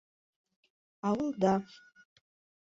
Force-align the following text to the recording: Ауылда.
Ауылда. 1.09 1.53